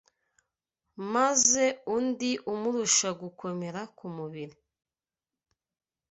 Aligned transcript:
maze 1.13 1.65
undi 1.95 2.31
umurusha 2.53 3.09
gukomera 3.21 3.81
k’umubiri 3.97 4.55